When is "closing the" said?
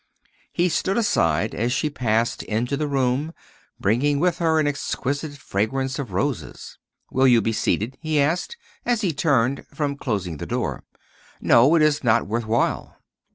9.95-10.47